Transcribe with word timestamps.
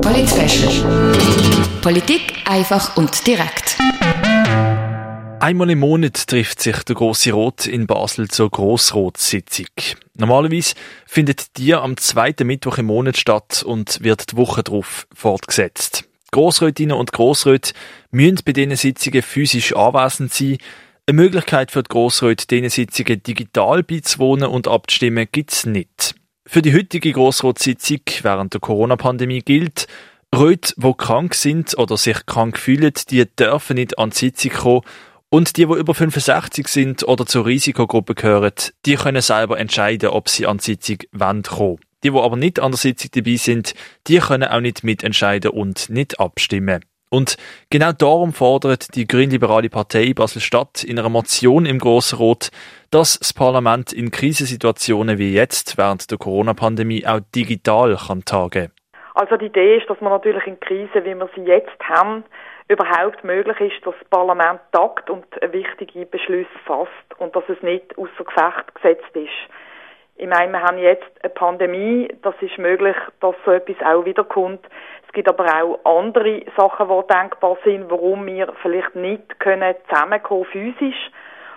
Polit 0.00 1.82
Politik 1.82 2.34
einfach 2.46 2.96
und 2.96 3.26
direkt. 3.26 3.76
Einmal 5.40 5.70
im 5.70 5.80
Monat 5.80 6.26
trifft 6.26 6.62
sich 6.62 6.76
der 6.84 6.94
Grosse 6.94 7.32
Rot 7.32 7.66
in 7.66 7.86
Basel 7.86 8.28
zur 8.28 8.48
Grossrotssitzung. 8.48 9.66
Normalerweise 10.14 10.74
findet 11.04 11.58
die 11.58 11.74
am 11.74 11.96
zweiten 11.98 12.46
Mittwoch 12.46 12.78
im 12.78 12.86
Monat 12.86 13.18
statt 13.18 13.62
und 13.62 14.02
wird 14.02 14.32
die 14.32 14.36
Woche 14.36 14.62
darauf 14.62 15.06
fortgesetzt. 15.12 16.04
Grossrätinnen 16.30 16.96
und 16.96 17.12
Grossräte 17.12 17.74
müssen 18.10 18.38
bei 18.44 18.52
diesen 18.52 18.76
Sitzungen 18.76 19.20
physisch 19.20 19.76
anwesend 19.76 20.32
sein. 20.32 20.56
Eine 21.06 21.16
Möglichkeit 21.16 21.72
für 21.72 21.82
die 21.82 21.88
Grossräte, 21.88 22.46
diesen 22.46 22.70
Sitzungen 22.70 23.22
digital 23.22 23.82
beizuwohnen 23.82 24.48
und 24.48 24.66
abzustimmen, 24.66 25.28
gibt's 25.30 25.66
nicht. 25.66 26.14
Für 26.52 26.60
die 26.60 26.74
heutige 26.74 27.12
Grossratssitzung 27.12 28.00
während 28.20 28.52
der 28.52 28.60
Corona-Pandemie 28.60 29.40
gilt, 29.40 29.86
Leute, 30.34 30.74
die 30.76 30.92
krank 30.98 31.34
sind 31.34 31.78
oder 31.78 31.96
sich 31.96 32.26
krank 32.26 32.58
fühlen, 32.58 32.92
die 33.08 33.24
dürfen 33.24 33.76
nicht 33.76 33.98
an 33.98 34.10
die 34.10 34.16
Sitzung 34.16 34.52
kommen 34.52 34.80
und 35.30 35.56
die, 35.56 35.64
die 35.64 35.72
über 35.72 35.94
65 35.94 36.68
sind 36.68 37.08
oder 37.08 37.24
zur 37.24 37.46
Risikogruppe 37.46 38.14
gehören, 38.14 38.52
die 38.84 38.96
können 38.96 39.22
selber 39.22 39.58
entscheiden, 39.58 40.10
ob 40.10 40.28
sie 40.28 40.46
an 40.46 40.58
die 40.58 40.64
Sitzung 40.64 40.98
kommen 41.18 41.42
wollen. 41.56 41.78
Die, 42.04 42.10
die 42.10 42.18
aber 42.18 42.36
nicht 42.36 42.60
an 42.60 42.72
der 42.72 42.78
Sitzung 42.78 43.12
dabei 43.14 43.36
sind, 43.36 43.72
die 44.06 44.18
können 44.18 44.50
auch 44.50 44.60
nicht 44.60 44.84
mitentscheiden 44.84 45.52
und 45.52 45.88
nicht 45.88 46.20
abstimmen. 46.20 46.84
Und 47.12 47.36
genau 47.68 47.92
darum 47.92 48.32
fordert 48.32 48.94
die 48.96 49.06
grünliberale 49.06 49.68
Partei 49.68 50.14
Basel-Stadt 50.14 50.82
in 50.82 50.98
einer 50.98 51.10
Motion 51.10 51.66
im 51.66 51.78
Grossen 51.78 52.16
Rot, 52.16 52.48
dass 52.90 53.18
das 53.18 53.34
Parlament 53.34 53.92
in 53.92 54.10
Krisensituationen 54.10 55.18
wie 55.18 55.34
jetzt 55.34 55.76
während 55.76 56.10
der 56.10 56.16
Corona-Pandemie 56.16 57.06
auch 57.06 57.20
digital 57.34 57.98
kann 58.06 58.24
tagen. 58.24 58.72
Also 59.12 59.36
die 59.36 59.46
Idee 59.46 59.76
ist, 59.76 59.90
dass 59.90 60.00
man 60.00 60.10
natürlich 60.10 60.46
in 60.46 60.58
Krisen, 60.58 61.04
wie 61.04 61.14
wir 61.14 61.28
sie 61.34 61.42
jetzt 61.42 61.78
haben, 61.86 62.24
überhaupt 62.68 63.22
möglich 63.24 63.60
ist, 63.60 63.86
dass 63.86 63.94
das 64.00 64.08
Parlament 64.08 64.60
tagt 64.72 65.10
und 65.10 65.26
wichtige 65.52 66.06
Beschlüsse 66.06 66.48
fasst 66.64 66.88
und 67.18 67.36
dass 67.36 67.44
es 67.48 67.62
nicht 67.62 67.98
außer 67.98 68.24
Gefecht 68.24 68.74
gesetzt 68.74 69.14
ist. 69.14 69.52
Ich 70.16 70.28
meine, 70.28 70.52
wir 70.52 70.62
haben 70.62 70.78
jetzt 70.78 71.10
eine 71.22 71.30
Pandemie, 71.30 72.08
das 72.22 72.34
ist 72.40 72.56
möglich, 72.56 72.96
dass 73.20 73.34
so 73.44 73.50
etwas 73.50 73.76
auch 73.84 74.06
wiederkommt. 74.06 74.64
Es 75.12 75.16
gibt 75.16 75.28
aber 75.28 75.44
auch 75.62 75.98
andere 76.00 76.40
Sachen, 76.56 76.88
die 76.88 77.14
denkbar 77.14 77.58
sind, 77.64 77.90
warum 77.90 78.24
wir 78.24 78.50
vielleicht 78.62 78.94
nicht 78.94 79.38
können 79.40 79.74
zusammenkommen 79.86 80.46
physisch. 80.46 81.10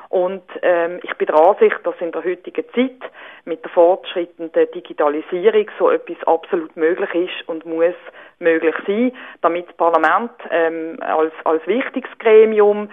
Und 0.09 0.43
ähm, 0.61 0.99
ich 1.03 1.13
bin 1.15 1.27
der 1.27 1.37
Ansicht, 1.37 1.77
dass 1.85 1.95
in 2.01 2.11
der 2.11 2.25
heutigen 2.25 2.65
Zeit 2.75 3.11
mit 3.45 3.63
der 3.63 3.71
fortschreitenden 3.71 4.69
Digitalisierung 4.73 5.71
so 5.79 5.89
etwas 5.89 6.17
absolut 6.27 6.75
möglich 6.75 7.15
ist 7.15 7.47
und 7.47 7.65
muss 7.65 7.95
möglich 8.39 8.75
sein, 8.85 9.13
damit 9.41 9.69
das 9.69 9.77
Parlament 9.77 10.31
ähm, 10.51 10.97
als, 10.99 11.31
als 11.45 11.65
wichtiges 11.65 12.11
Gremium 12.19 12.89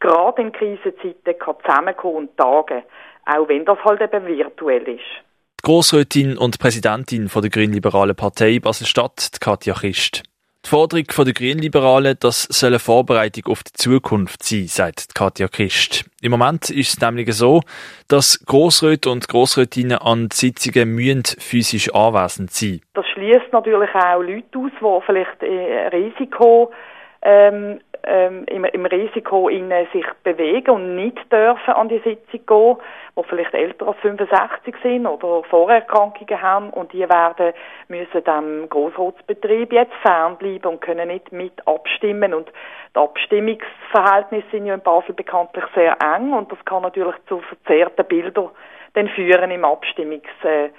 gerade 0.00 0.40
in 0.40 0.52
Krisenzeiten 0.52 1.38
kann 1.38 1.56
zusammenkommen 1.62 2.16
und 2.16 2.36
tagen, 2.38 2.84
auch 3.26 3.48
wenn 3.48 3.66
das 3.66 3.84
halt 3.84 4.00
eben 4.00 4.26
virtuell 4.26 4.88
ist. 4.88 5.29
Die 5.62 5.66
Grossrätin 5.66 6.38
und 6.38 6.58
Präsidentin 6.58 7.28
der 7.34 7.50
Grünliberalen 7.50 8.16
Partei 8.16 8.60
Basel-Stadt, 8.60 9.32
Katja 9.42 9.74
Christ. 9.74 10.22
Die 10.64 10.70
Forderung 10.70 11.04
der 11.04 11.34
Grünliberalen, 11.34 12.16
das 12.18 12.44
soll 12.44 12.70
eine 12.70 12.78
Vorbereitung 12.78 13.52
auf 13.52 13.62
die 13.62 13.74
Zukunft 13.74 14.42
sein, 14.42 14.68
sagt 14.68 15.14
Katja 15.14 15.48
Christ. 15.48 16.06
Im 16.22 16.30
Moment 16.30 16.70
ist 16.70 16.94
es 16.94 17.00
nämlich 17.02 17.30
so, 17.34 17.60
dass 18.08 18.42
Grossräte 18.46 19.10
und 19.10 19.28
Grossrätinnen 19.28 19.98
an 19.98 20.30
Sitzungen 20.32 20.94
müssen 20.94 21.24
physisch 21.38 21.92
anwesend 21.92 22.52
sein. 22.52 22.80
Das 22.94 23.04
schließt 23.08 23.52
natürlich 23.52 23.94
auch 23.94 24.22
Leute 24.22 24.58
aus, 24.58 24.72
die 24.80 25.04
vielleicht 25.04 25.42
äh, 25.42 25.88
Risiko 25.88 26.72
ähm, 27.20 27.80
ähm, 28.04 28.44
im, 28.46 28.64
im 28.64 28.86
Risiko 28.86 29.48
in 29.48 29.70
sich 29.92 30.06
bewegen 30.22 30.70
und 30.70 30.96
nicht 30.96 31.32
dürfen 31.32 31.74
an 31.74 31.88
die 31.88 31.98
Sitzung 31.98 32.46
gehen, 32.46 32.76
die 33.16 33.28
vielleicht 33.28 33.54
älter 33.54 33.88
als 33.88 33.98
65 33.98 34.74
sind 34.82 35.06
oder 35.06 35.42
Vorerkrankungen 35.44 36.42
haben 36.42 36.70
und 36.70 36.92
die 36.92 37.08
werden 37.08 37.52
müssen 37.88 38.24
dem 38.24 38.68
Grossratsbetrieb 38.68 39.72
jetzt 39.72 39.94
fernbleiben 40.02 40.72
und 40.72 40.80
können 40.80 41.08
nicht 41.08 41.32
mit 41.32 41.66
abstimmen 41.66 42.34
und 42.34 42.50
die 42.94 42.98
Abstimmungsverhältnisse 42.98 44.46
sind 44.50 44.66
ja 44.66 44.74
in 44.74 44.80
Basel 44.80 45.14
bekanntlich 45.14 45.64
sehr 45.74 45.96
eng 46.02 46.32
und 46.32 46.50
das 46.50 46.64
kann 46.64 46.82
natürlich 46.82 47.16
zu 47.28 47.40
verzerrten 47.40 48.04
Bildern 48.06 48.50
dann 48.94 49.08
führen 49.08 49.50
im 49.50 49.64
Abstimmungsergebnis. 49.64 50.72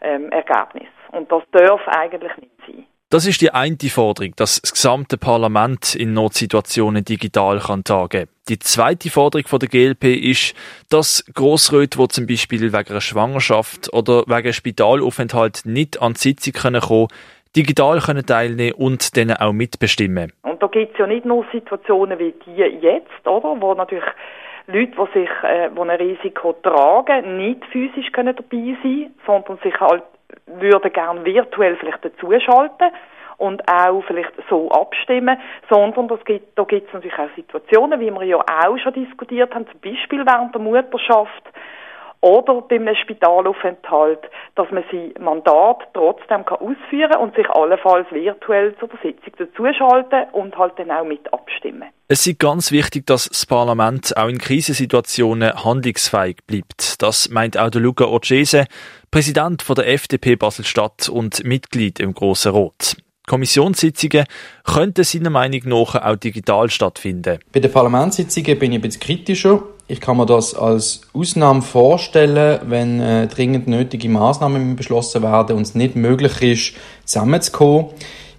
Äh, 0.00 0.14
ähm, 0.14 0.30
und 1.12 1.32
das 1.32 1.42
darf 1.52 1.80
eigentlich 1.88 2.36
nicht 2.36 2.52
sein. 2.66 2.86
Das 3.10 3.26
ist 3.26 3.40
die 3.40 3.52
eine 3.52 3.76
Forderung, 3.76 4.32
dass 4.36 4.60
das 4.60 4.72
gesamte 4.72 5.18
Parlament 5.18 5.94
in 5.94 6.14
Notsituationen 6.14 7.04
digital 7.04 7.60
kann 7.60 7.84
tagen. 7.84 8.28
Die 8.48 8.58
zweite 8.58 9.10
Forderung 9.10 9.46
von 9.46 9.58
der 9.58 9.68
GLP 9.68 10.04
ist, 10.04 10.54
dass 10.90 11.24
Grossräte, 11.32 11.98
die 11.98 12.08
zum 12.08 12.26
Beispiel 12.26 12.72
wegen 12.72 12.90
einer 12.90 13.00
Schwangerschaft 13.00 13.92
oder 13.92 14.24
wegen 14.26 14.52
Spitalaufenthalt 14.52 15.62
nicht 15.64 16.02
an 16.02 16.14
die 16.14 16.18
Sitzung 16.18 16.54
kommen 16.54 16.80
können, 16.80 17.08
digital 17.56 18.00
können 18.00 18.26
teilnehmen 18.26 18.74
und 18.74 19.16
dann 19.16 19.32
auch 19.32 19.52
mitbestimmen. 19.52 20.32
Und 20.42 20.62
da 20.62 20.66
gibt 20.66 20.92
es 20.92 20.98
ja 20.98 21.06
nicht 21.06 21.24
nur 21.24 21.44
Situationen 21.52 22.18
wie 22.18 22.34
die 22.44 22.56
jetzt, 22.56 23.26
oder, 23.26 23.60
wo 23.60 23.74
natürlich 23.74 24.04
Leute, 24.66 24.92
die 24.92 25.20
sich, 25.20 25.30
äh, 25.42 25.70
die 25.70 25.80
ein 25.80 25.90
Risiko 25.90 26.54
tragen, 26.54 27.36
nicht 27.36 27.64
physisch 27.66 28.10
können 28.12 28.34
dabei 28.34 28.76
sein, 28.82 29.14
sondern 29.26 29.58
sich 29.62 29.78
halt 29.78 30.02
würde 30.46 30.90
gern 30.90 31.24
virtuell 31.24 31.76
vielleicht 31.76 32.04
dazuschalten 32.04 32.90
und 33.36 33.62
auch 33.70 34.02
vielleicht 34.06 34.32
so 34.48 34.70
abstimmen, 34.70 35.38
sondern 35.68 36.08
das 36.08 36.24
gibt, 36.24 36.56
da 36.58 36.64
gibt 36.64 36.88
es 36.88 36.94
natürlich 36.94 37.18
auch 37.18 37.34
Situationen, 37.36 38.00
wie 38.00 38.10
wir 38.10 38.22
ja 38.22 38.38
auch 38.38 38.78
schon 38.78 38.92
diskutiert 38.92 39.54
haben, 39.54 39.66
zum 39.66 39.80
Beispiel 39.80 40.24
während 40.24 40.54
der 40.54 40.62
Mutterschaft, 40.62 41.42
oder 42.24 42.62
bei 42.62 42.76
einem 42.76 42.96
Spitalaufenthalt, 42.96 44.20
dass 44.54 44.70
man 44.70 44.82
sein 44.90 45.12
Mandat 45.20 45.82
trotzdem 45.92 46.46
kann 46.46 46.56
ausführen 46.56 47.10
kann 47.10 47.20
und 47.20 47.36
sich 47.36 47.46
allenfalls 47.50 48.10
virtuell 48.12 48.74
zur 48.78 48.88
Sitzung 49.02 49.32
dazuschalten 49.36 50.30
und 50.32 50.56
halt 50.56 50.72
dann 50.78 50.90
auch 50.90 51.04
mit 51.04 51.30
abstimmen. 51.34 51.90
Es 52.08 52.26
ist 52.26 52.38
ganz 52.38 52.72
wichtig, 52.72 53.06
dass 53.06 53.28
das 53.28 53.44
Parlament 53.44 54.16
auch 54.16 54.28
in 54.28 54.38
Krisensituationen 54.38 55.52
handlungsfähig 55.64 56.38
bleibt. 56.46 57.02
Das 57.02 57.28
meint 57.28 57.58
auch 57.58 57.68
der 57.68 57.82
Luca 57.82 58.06
Orcese, 58.06 58.64
Präsident 59.14 59.62
der 59.68 59.86
FDP 59.90 60.34
Basel-Stadt 60.34 61.08
und 61.08 61.44
Mitglied 61.44 62.00
im 62.00 62.14
Grossen 62.14 62.50
Rot. 62.50 62.96
Kommissionssitzungen 63.28 64.24
könnten 64.64 65.04
seiner 65.04 65.30
Meinung 65.30 65.60
nach 65.66 65.94
auch 65.94 66.16
digital 66.16 66.68
stattfinden. 66.68 67.38
Bei 67.52 67.60
den 67.60 67.70
Parlamentssitzungen 67.70 68.58
bin 68.58 68.72
ich 68.72 68.78
ein 68.78 68.80
bisschen 68.80 69.00
kritischer. 69.00 69.62
Ich 69.86 70.00
kann 70.00 70.16
mir 70.16 70.26
das 70.26 70.56
als 70.56 71.02
Ausnahme 71.12 71.62
vorstellen, 71.62 72.58
wenn 72.64 72.98
äh, 72.98 73.28
dringend 73.28 73.68
nötige 73.68 74.08
Maßnahmen 74.08 74.74
beschlossen 74.74 75.22
werden 75.22 75.58
und 75.58 75.62
es 75.62 75.76
nicht 75.76 75.94
möglich 75.94 76.42
ist, 76.42 76.72
zusammenzukommen. 77.04 77.90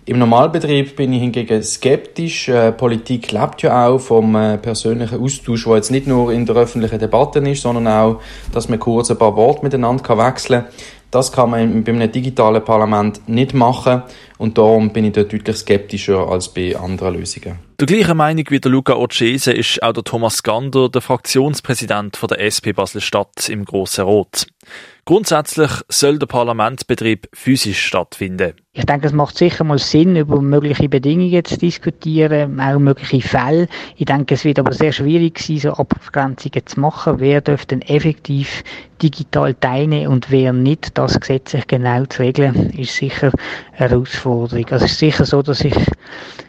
Im 0.08 0.20
Normalbetrieb 0.20 0.96
bin 0.96 1.14
ich 1.14 1.22
hingegen 1.22 1.64
skeptisch. 1.64 2.48
Äh, 2.48 2.72
Politik 2.74 3.32
lebt 3.32 3.64
ja 3.64 3.88
auch 3.88 3.98
vom 3.98 4.36
äh, 4.36 4.60
persönlichen 4.60 5.20
Austausch, 5.20 5.66
der 5.66 5.76
jetzt 5.78 5.90
nicht 5.90 6.06
nur 6.06 6.32
in 6.32 6.46
der 6.46 6.56
öffentlichen 6.58 7.00
Debatte 7.00 7.40
ist, 7.40 7.64
sondern 7.64 7.88
auch, 7.88 8.22
dass 8.54 8.70
man 8.70 8.78
kurz 8.78 9.10
ein 9.10 9.18
paar 9.18 9.36
Worte 9.36 9.64
miteinander 9.64 10.16
wechseln 10.16 10.66
kann. 10.66 10.72
Das 11.10 11.32
kann 11.32 11.50
man 11.50 11.84
bei 11.84 11.92
einem 11.92 12.12
digitalen 12.12 12.64
Parlament 12.64 13.28
nicht 13.28 13.54
machen 13.54 14.04
und 14.38 14.58
darum 14.58 14.92
bin 14.92 15.06
ich 15.06 15.14
dort 15.14 15.34
deutlich 15.34 15.56
skeptischer 15.56 16.28
als 16.28 16.50
bei 16.50 16.76
anderen 16.76 17.16
Lösungen. 17.18 17.58
Der 17.80 17.88
gleichen 17.88 18.18
Meinung 18.18 18.46
wie 18.50 18.60
der 18.60 18.72
Luca 18.72 18.94
Orcese 18.94 19.54
ist 19.54 19.82
auch 19.82 19.94
der 19.94 20.04
Thomas 20.04 20.44
Gander, 20.44 20.90
der 20.90 21.02
Fraktionspräsident 21.02 22.18
von 22.18 22.28
der 22.28 22.42
SP 22.44 22.74
Basel-Stadt 22.74 23.50
im 23.50 23.66
Grossen 23.66 24.04
Rot. 24.04 24.46
Grundsätzlich 25.08 25.70
soll 25.88 26.18
der 26.18 26.26
Parlamentsbetrieb 26.26 27.30
physisch 27.32 27.86
stattfinden. 27.86 28.54
Ich 28.74 28.88
denke, 28.88 29.06
es 29.06 29.14
macht 29.14 29.38
sicher 29.38 29.64
mal 29.64 29.78
Sinn, 29.78 30.16
über 30.16 30.42
mögliche 30.42 30.90
Bedingungen 30.90 31.46
zu 31.46 31.60
diskutieren, 31.60 32.60
auch 32.60 32.80
mögliche 32.80 33.22
Fälle. 33.22 33.68
Ich 33.98 34.06
denke, 34.06 34.34
es 34.34 34.44
wird 34.46 34.58
aber 34.58 34.74
sehr 34.74 34.92
schwierig 34.92 35.40
sein, 35.40 35.60
so 35.60 35.74
Abgrenzungen 35.74 36.66
zu 36.66 36.80
machen. 36.80 37.20
Wer 37.20 37.42
dürfte 37.42 37.78
denn 37.78 37.88
effektiv 37.88 38.64
digital 39.00 39.54
teilnehmen 39.54 40.08
und 40.08 40.32
wer 40.32 40.54
nicht, 40.54 40.98
das 40.98 41.20
gesetzlich 41.20 41.68
genau 41.68 42.06
zu 42.06 42.24
regeln, 42.24 42.72
ist 42.72 42.96
sicher 42.96 43.32
eine 43.74 43.90
Herausforderung. 43.90 44.66
Also 44.72 44.86
es 44.86 44.94
ist 44.94 45.00
sicher 45.00 45.26
so, 45.26 45.44
dass 45.44 45.62
ich 45.62 45.76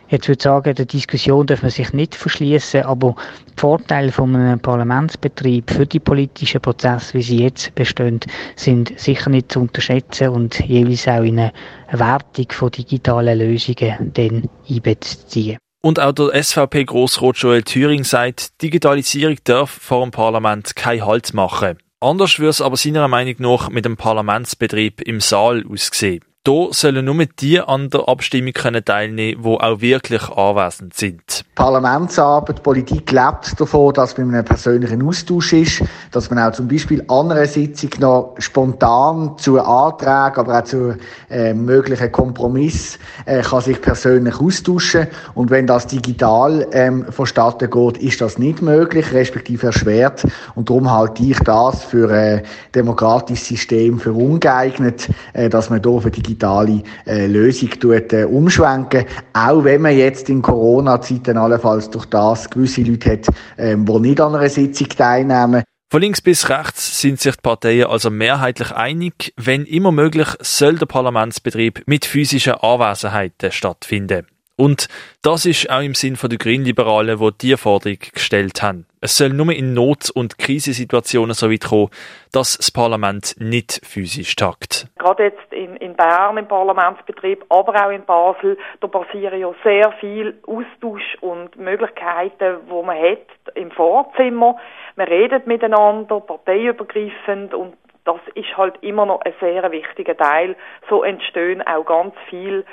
Jetzt 0.08 0.29
würde 0.29 0.38
ich 0.38 0.43
sagen, 0.43 0.75
der 0.75 0.87
Diskussion 0.87 1.47
darf 1.47 1.62
man 1.62 1.70
sich 1.70 1.93
nicht 1.93 2.14
verschließen, 2.14 2.82
aber 2.82 3.17
die 3.49 3.61
Vorteile 3.61 4.12
von 4.12 4.37
einem 4.37 4.61
Parlamentsbetrieb 4.61 5.70
für 5.70 5.87
die 5.87 5.99
politischen 5.99 6.61
Prozesse, 6.61 7.14
wie 7.14 7.23
sie 7.23 7.43
jetzt 7.43 7.75
bestehen, 7.75 8.20
sind 8.55 8.99
sicher 8.99 9.31
nicht 9.31 9.50
zu 9.50 9.61
unterschätzen 9.61 10.29
und 10.29 10.61
jeweils 10.61 11.08
auch 11.08 11.23
in 11.23 11.41
eine 11.41 11.53
Wertung 11.91 12.47
von 12.50 12.70
digitalen 12.70 13.38
Lösungen 13.38 14.12
dann 14.14 14.49
einbeziehen. 14.69 15.58
Und 15.82 16.00
auch 16.00 16.12
der 16.12 16.43
SVP-Grossrot 16.43 17.37
Joel 17.38 17.62
Thüring 17.62 18.05
sagt, 18.05 18.61
Digitalisierung 18.62 19.37
darf 19.44 19.70
vor 19.70 20.05
dem 20.05 20.11
Parlament 20.11 20.75
keinen 20.75 21.05
Halt 21.05 21.35
machen. 21.35 21.79
Anders 22.00 22.38
würde 22.38 22.50
es 22.50 22.61
aber 22.61 22.76
seiner 22.76 23.08
Meinung 23.08 23.37
nach 23.38 23.70
mit 23.70 23.85
dem 23.85 23.97
Parlamentsbetrieb 23.97 25.00
im 25.00 25.20
Saal 25.20 25.64
aussehen. 25.69 26.25
Hier 26.46 26.69
sollen 26.70 27.04
nur 27.04 27.26
die 27.40 27.58
an 27.58 27.90
der 27.90 28.08
Abstimmung 28.08 28.52
können 28.52 28.84
teilnehmen 28.84 29.43
die 29.43 29.48
auch 29.48 29.81
wirklich 29.81 30.28
anwesend 30.31 30.94
sind. 30.94 31.44
Parlamentsarbeit, 31.56 32.62
Politik 32.62 33.10
lebt 33.10 33.58
davon, 33.58 33.93
dass 33.94 34.16
man 34.16 34.28
in 34.28 34.34
einem 34.34 34.44
persönlichen 34.44 35.02
Austausch 35.02 35.54
ist, 35.54 35.82
dass 36.12 36.31
man 36.31 36.38
auch 36.38 36.52
zum 36.52 36.69
Beispiel 36.69 37.02
an 37.08 37.32
einer 37.32 37.46
Sitzung 37.46 37.90
noch 37.98 38.34
spontan 38.38 39.37
zu 39.38 39.60
Anträgen, 39.60 40.37
aber 40.37 40.60
auch 40.60 40.64
zu 40.64 40.96
äh, 41.31 41.52
möglichen 41.52 42.12
Kompromiss 42.12 43.00
äh, 43.25 43.43
kann 43.43 43.62
sich 43.62 43.81
persönlich 43.81 44.38
austauschen. 44.38 45.08
Und 45.34 45.50
wenn 45.50 45.66
das 45.66 45.88
digital 45.88 46.69
ähm, 46.70 47.06
vonstatten 47.10 47.70
geht, 47.70 47.98
ist 47.98 48.20
das 48.20 48.38
nicht 48.38 48.62
möglich, 48.62 49.12
respektive 49.12 49.69
erschwert. 49.69 50.25
Und 50.54 50.70
darum 50.70 50.93
halte 50.93 51.25
ich 51.25 51.38
das 51.40 51.82
für 51.82 52.08
ein 52.10 52.43
demokratisches 52.75 53.48
System 53.48 53.98
für 53.98 54.12
ungeeignet, 54.12 55.08
äh, 55.32 55.48
dass 55.48 55.70
man 55.70 55.82
hier 55.82 56.00
für 56.00 56.10
digital 56.10 56.36
digitale 56.37 56.83
äh, 57.06 57.27
Lösung 57.27 57.71
tut, 57.71 58.12
äh, 58.12 58.25
umschwenken. 58.25 59.06
Auch 59.33 59.65
wenn 59.65 59.83
man 59.83 59.97
jetzt 59.97 60.29
in 60.29 60.43
Corona-Zeiten 60.43 61.37
allenfalls 61.37 61.91
durch 61.91 62.06
das 62.06 62.49
gewisse 62.50 62.83
Leute 62.83 63.12
hat, 63.12 63.27
äh, 63.56 63.77
nicht 63.77 64.21
an 64.21 64.35
einer 64.35 64.49
Sitzung 64.49 64.88
teilnehmen. 64.88 65.62
Von 65.88 66.03
links 66.03 66.21
bis 66.21 66.49
rechts 66.49 67.00
sind 67.00 67.21
sich 67.21 67.37
die 67.37 67.43
Parteien 67.43 67.87
also 67.87 68.11
mehrheitlich 68.11 68.73
einig, 68.73 69.33
wenn 69.37 69.65
immer 69.65 69.93
möglich 69.93 70.29
soll 70.41 70.77
der 70.77 70.87
Parlamentsbetrieb 70.87 71.85
mit 71.87 72.05
physischer 72.05 72.65
Anwesenheit 72.65 73.35
stattfinden. 73.50 74.27
Und 74.56 74.88
das 75.23 75.44
ist 75.44 75.70
auch 75.70 75.82
im 75.82 75.94
Sinn 75.94 76.17
der 76.20 76.38
Grünliberalen, 76.38 77.19
die 77.19 77.38
diese 77.38 77.58
Forderung 77.58 77.99
gestellt 78.14 78.62
haben. 78.62 78.87
Es 79.03 79.19
soll 79.19 79.29
nur 79.29 79.53
in 79.53 79.75
Not- 79.75 80.11
und 80.11 80.38
Krisensituationen 80.38 81.35
so 81.35 81.50
weit 81.50 81.64
kommen, 81.64 81.91
dass 82.32 82.56
das 82.56 82.70
Parlament 82.70 83.37
nicht 83.38 83.81
physisch 83.85 84.35
tagt. 84.35 84.88
Gerade 84.99 85.25
jetzt 85.25 85.53
in, 85.53 85.76
in 85.76 85.94
Bern 85.94 86.38
im 86.38 86.49
Parlamentsbetrieb, 86.49 87.44
aber 87.50 87.87
auch 87.87 87.91
in 87.91 88.05
Basel, 88.05 88.56
da 88.81 88.88
passieren 88.88 89.38
ja 89.38 89.53
sehr 89.62 89.93
viel 90.00 90.38
Austausch 90.47 91.19
und 91.20 91.56
Möglichkeiten, 91.56 92.56
wo 92.69 92.82
man 92.82 92.97
hat 92.97 93.29
im 93.55 93.70
Vorzimmer. 93.70 94.56
Man 94.97 95.08
redet 95.08 95.47
miteinander, 95.47 96.20
parteiübergreifend 96.20 97.53
und 97.53 97.75
das 98.06 98.20
ist 98.35 98.56
halt 98.56 98.76
immer 98.82 99.05
noch 99.05 99.20
ein 99.20 99.35
sehr 99.41 99.70
wichtiger 99.70 100.17
Teil. 100.17 100.56
So 100.88 101.03
entstehen 101.03 101.61
auch 101.67 101.85
ganz 101.85 102.14
viel 102.31 102.64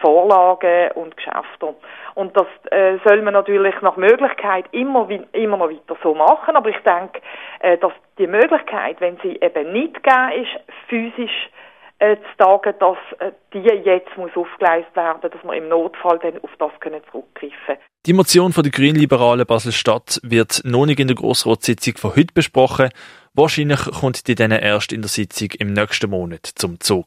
Vorlagen 0.00 0.92
und 0.92 1.16
Geschäfte. 1.16 1.74
Und 2.14 2.36
das 2.36 2.46
äh, 2.70 2.98
soll 3.04 3.22
man 3.22 3.34
natürlich 3.34 3.74
nach 3.82 3.96
Möglichkeit 3.96 4.66
immer, 4.72 5.08
immer 5.32 5.56
noch 5.56 5.70
weiter 5.70 5.96
so 6.02 6.14
machen. 6.14 6.56
Aber 6.56 6.68
ich 6.68 6.78
denke, 6.78 7.20
äh, 7.60 7.78
dass 7.78 7.92
die 8.18 8.26
Möglichkeit, 8.26 9.00
wenn 9.00 9.18
sie 9.22 9.38
eben 9.40 9.72
nicht 9.72 10.02
gegeben 10.02 10.42
ist, 10.42 10.60
physisch 10.88 11.50
äh, 11.98 12.16
zu 12.16 12.44
tagen, 12.44 12.74
dass 12.78 12.98
äh, 13.20 13.32
die 13.52 13.58
jetzt 13.60 14.16
muss 14.16 14.30
aufgeleistet 14.34 14.94
werden, 14.96 15.20
dass 15.22 15.42
wir 15.42 15.54
im 15.54 15.68
Notfall 15.68 16.18
dann 16.18 16.38
auf 16.42 16.50
das 16.58 16.70
können 16.80 17.00
zurückgreifen 17.10 17.76
Die 18.04 18.12
Motion 18.12 18.52
von 18.52 18.62
der 18.62 18.72
Grünliberalen 18.72 19.46
Basel-Stadt 19.46 20.20
wird 20.22 20.60
noch 20.64 20.86
nicht 20.86 21.00
in 21.00 21.08
der 21.08 21.16
Grossratssitzung 21.16 21.96
von 21.96 22.16
heute 22.16 22.34
besprochen. 22.34 22.90
Wahrscheinlich 23.34 23.80
kommt 24.00 24.28
die 24.28 24.34
dann 24.34 24.50
erst 24.50 24.92
in 24.92 25.02
der 25.02 25.08
Sitzung 25.08 25.48
im 25.58 25.72
nächsten 25.72 26.10
Monat 26.10 26.44
zum 26.44 26.80
Zug. 26.80 27.06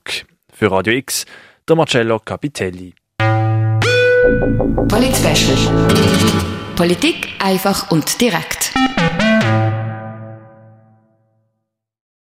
Für 0.51 0.71
Radio 0.71 0.93
X 0.93 1.25
der 1.69 1.75
Marcello 1.75 2.19
Capitelli. 2.19 2.93
Polit 4.87 5.15
Politik 6.75 7.27
einfach 7.39 7.91
und 7.91 8.19
direkt. 8.19 8.73